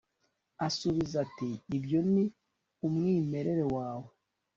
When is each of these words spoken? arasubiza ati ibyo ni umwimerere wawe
arasubiza 0.61 1.15
ati 1.25 1.49
ibyo 1.77 1.99
ni 2.11 2.23
umwimerere 2.85 3.63
wawe 3.75 4.09